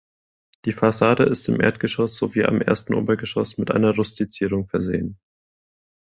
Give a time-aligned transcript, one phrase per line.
[0.65, 5.19] Die Fassade ist im Erdgeschoss sowie am ersten Obergeschoss mit einer Rustizierung versehen.